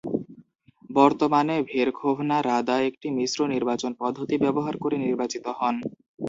[0.89, 5.75] বর্তমানে ভেরখোভনা রাদা একটি মিশ্র নির্বাচন পদ্ধতি ব্যবহার করে নির্বাচিত হন।